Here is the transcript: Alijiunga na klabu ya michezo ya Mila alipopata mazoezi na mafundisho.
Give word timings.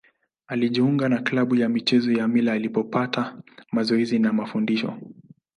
Alijiunga 0.47 1.09
na 1.09 1.21
klabu 1.21 1.55
ya 1.55 1.69
michezo 1.69 2.11
ya 2.11 2.27
Mila 2.27 2.53
alipopata 2.53 3.41
mazoezi 3.71 4.19
na 4.19 4.33
mafundisho. 4.33 4.97